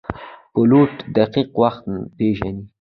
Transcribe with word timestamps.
پیلوټ 0.53 0.93
دقیق 1.15 1.49
وخت 1.61 1.83
پیژني. 2.15 2.63